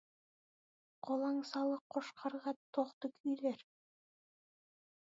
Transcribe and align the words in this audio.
Қолаңсалы 1.09 1.77
қошқарға 1.97 2.57
тоқты 2.79 3.15
күйлер. 3.15 3.65